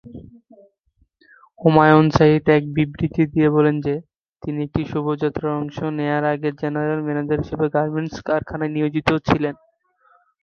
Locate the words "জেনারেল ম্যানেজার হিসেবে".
6.61-7.65